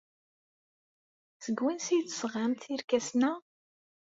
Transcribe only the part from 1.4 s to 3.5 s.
Seg wansi ay d-tesɣamt irkasen-a?